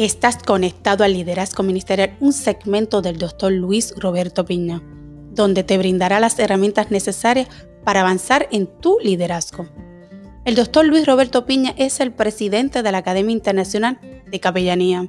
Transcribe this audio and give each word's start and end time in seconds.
Estás 0.00 0.38
conectado 0.42 1.04
al 1.04 1.12
liderazgo 1.12 1.62
ministerial, 1.62 2.16
un 2.20 2.32
segmento 2.32 3.02
del 3.02 3.18
doctor 3.18 3.52
Luis 3.52 3.92
Roberto 3.98 4.46
Piña, 4.46 4.82
donde 5.34 5.62
te 5.62 5.76
brindará 5.76 6.20
las 6.20 6.38
herramientas 6.38 6.90
necesarias 6.90 7.48
para 7.84 8.00
avanzar 8.00 8.48
en 8.50 8.66
tu 8.66 8.96
liderazgo. 9.04 9.68
El 10.46 10.54
doctor 10.54 10.86
Luis 10.86 11.04
Roberto 11.04 11.44
Piña 11.44 11.74
es 11.76 12.00
el 12.00 12.14
presidente 12.14 12.82
de 12.82 12.90
la 12.90 12.96
Academia 12.96 13.34
Internacional 13.34 14.00
de 14.26 14.40
Capellanía. 14.40 15.06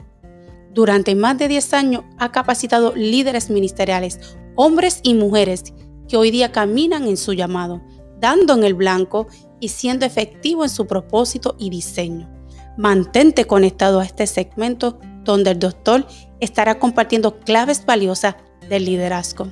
Durante 0.74 1.16
más 1.16 1.38
de 1.38 1.48
10 1.48 1.74
años 1.74 2.04
ha 2.18 2.34
capacitado 2.34 2.94
líderes 2.94 3.50
ministeriales, 3.50 4.20
hombres 4.58 5.00
y 5.04 5.14
mujeres, 5.14 5.74
que 6.10 6.18
hoy 6.18 6.32
día 6.32 6.52
caminan 6.52 7.08
en 7.08 7.16
su 7.16 7.32
llamado, 7.32 7.82
dando 8.20 8.56
en 8.56 8.66
el 8.66 8.74
blanco 8.74 9.28
y 9.62 9.70
siendo 9.70 10.06
efectivo 10.06 10.66
en 10.66 10.70
su 10.70 10.86
propósito 10.86 11.56
y 11.58 11.70
diseño. 11.70 12.41
Mantente 12.78 13.46
conectado 13.46 14.00
a 14.00 14.06
este 14.06 14.26
segmento 14.28 15.00
donde 15.24 15.52
el 15.52 15.60
doctor 15.60 16.08
estará 16.40 16.80
compartiendo 16.80 17.40
claves 17.40 17.86
valiosas 17.86 18.36
del 18.70 18.86
liderazgo. 18.86 19.52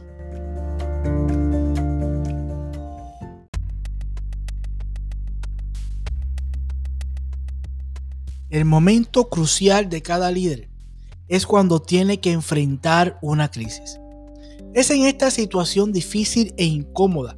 El 8.50 8.66
momento 8.66 9.30
crucial 9.30 9.90
de 9.90 10.02
cada 10.02 10.32
líder 10.32 10.70
es 11.28 11.46
cuando 11.46 11.82
tiene 11.82 12.20
que 12.20 12.32
enfrentar 12.32 13.20
una 13.22 13.52
crisis. 13.52 14.00
Es 14.74 14.90
en 14.90 15.04
esta 15.04 15.30
situación 15.30 15.92
difícil 15.92 16.54
e 16.58 16.66
incómoda 16.66 17.38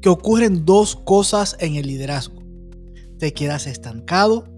que 0.00 0.08
ocurren 0.08 0.64
dos 0.64 0.94
cosas 0.94 1.56
en 1.58 1.76
el 1.76 1.86
liderazgo. 1.86 2.42
Te 3.18 3.32
quedas 3.32 3.66
estancado 3.66 4.51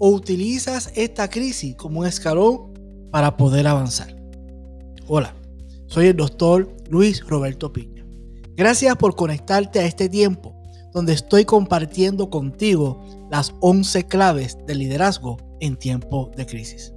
o 0.00 0.08
utilizas 0.08 0.90
esta 0.96 1.28
crisis 1.28 1.76
como 1.76 2.00
un 2.00 2.06
escalón 2.06 2.72
para 3.12 3.36
poder 3.36 3.66
avanzar. 3.66 4.16
Hola, 5.06 5.36
soy 5.86 6.06
el 6.06 6.16
doctor 6.16 6.74
Luis 6.88 7.24
Roberto 7.26 7.72
Piña. 7.72 8.06
Gracias 8.56 8.96
por 8.96 9.14
conectarte 9.14 9.78
a 9.78 9.84
este 9.84 10.08
tiempo 10.08 10.56
donde 10.92 11.12
estoy 11.12 11.44
compartiendo 11.44 12.30
contigo 12.30 13.04
las 13.30 13.54
11 13.60 14.06
claves 14.06 14.56
del 14.66 14.78
liderazgo 14.78 15.36
en 15.60 15.76
tiempo 15.76 16.30
de 16.34 16.46
crisis. 16.46 16.94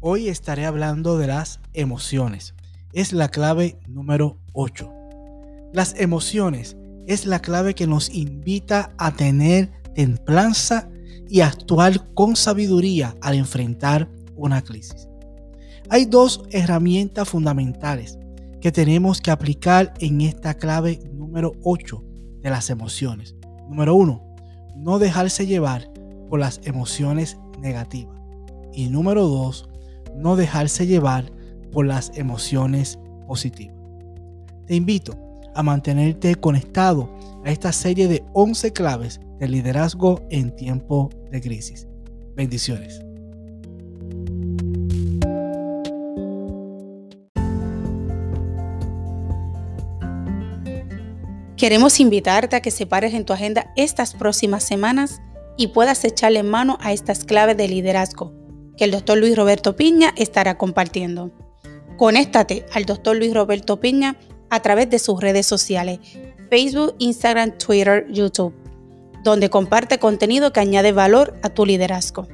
Hoy 0.00 0.28
estaré 0.28 0.64
hablando 0.64 1.18
de 1.18 1.26
las 1.26 1.60
emociones. 1.74 2.54
Es 2.92 3.12
la 3.12 3.28
clave 3.28 3.78
número 3.86 4.36
8. 4.52 4.92
Las 5.72 5.94
emociones 5.96 6.76
es 7.06 7.24
la 7.24 7.38
clave 7.38 7.74
que 7.74 7.86
nos 7.86 8.10
invita 8.12 8.92
a 8.98 9.12
tener 9.12 9.70
templanza 9.94 10.88
y 11.28 11.40
actuar 11.42 12.12
con 12.14 12.34
sabiduría 12.34 13.14
al 13.20 13.34
enfrentar 13.34 14.08
una 14.34 14.62
crisis. 14.62 15.08
Hay 15.88 16.04
dos 16.04 16.42
herramientas 16.50 17.28
fundamentales 17.28 18.18
que 18.60 18.72
tenemos 18.72 19.20
que 19.20 19.30
aplicar 19.30 19.94
en 20.00 20.20
esta 20.22 20.54
clave 20.54 21.00
número 21.12 21.52
8 21.62 22.04
de 22.42 22.50
las 22.50 22.70
emociones. 22.70 23.36
Número 23.68 23.94
1. 23.94 24.34
No 24.74 24.98
dejarse 24.98 25.46
llevar 25.46 25.88
por 26.28 26.40
las 26.40 26.60
emociones 26.64 27.38
negativas. 27.60 28.20
Y 28.72 28.88
número 28.88 29.28
2. 29.28 29.68
No 30.16 30.34
dejarse 30.34 30.88
llevar 30.88 31.30
por 31.70 31.86
las 31.86 32.12
emociones 32.16 32.98
positivas. 33.26 33.76
Te 34.66 34.74
invito 34.74 35.16
a 35.54 35.62
mantenerte 35.62 36.34
conectado 36.36 37.10
a 37.44 37.50
esta 37.50 37.72
serie 37.72 38.08
de 38.08 38.22
11 38.34 38.72
claves 38.72 39.20
de 39.38 39.48
liderazgo 39.48 40.26
en 40.30 40.54
tiempo 40.54 41.10
de 41.30 41.40
crisis. 41.40 41.88
Bendiciones. 42.36 43.00
Queremos 51.56 52.00
invitarte 52.00 52.56
a 52.56 52.62
que 52.62 52.70
separes 52.70 53.12
en 53.12 53.26
tu 53.26 53.34
agenda 53.34 53.70
estas 53.76 54.14
próximas 54.14 54.64
semanas 54.64 55.20
y 55.58 55.68
puedas 55.68 56.04
echarle 56.04 56.42
mano 56.42 56.78
a 56.80 56.92
estas 56.92 57.24
claves 57.24 57.56
de 57.56 57.68
liderazgo 57.68 58.40
que 58.80 58.84
el 58.84 58.92
doctor 58.92 59.18
Luis 59.18 59.36
Roberto 59.36 59.76
Piña 59.76 60.14
estará 60.16 60.56
compartiendo. 60.56 61.30
Conéctate 62.00 62.64
al 62.72 62.86
Dr. 62.86 63.14
Luis 63.14 63.34
Roberto 63.34 63.78
Piña 63.78 64.16
a 64.48 64.60
través 64.60 64.88
de 64.88 64.98
sus 64.98 65.20
redes 65.20 65.44
sociales, 65.44 65.98
Facebook, 66.48 66.94
Instagram, 66.98 67.58
Twitter, 67.58 68.06
YouTube, 68.10 68.54
donde 69.22 69.50
comparte 69.50 69.98
contenido 69.98 70.50
que 70.50 70.60
añade 70.60 70.92
valor 70.92 71.38
a 71.42 71.50
tu 71.50 71.66
liderazgo. 71.66 72.26